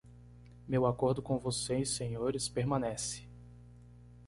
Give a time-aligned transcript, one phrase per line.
[0.67, 3.29] Meu acordo com vocês senhores permanece!